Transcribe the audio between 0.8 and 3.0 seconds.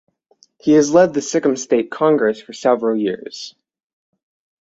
led the Sikkim State Congress for several